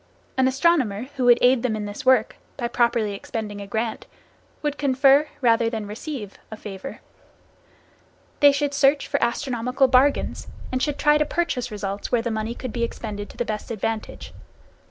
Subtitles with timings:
[0.35, 4.07] An astronomer who would aid them in this work, by properly expending a grant,
[4.63, 7.01] would confer rather than receive a favor.
[8.39, 12.55] They should search for astronomical bargains, and should try to purchase results where the money
[12.55, 14.33] could be expended to the best advantage.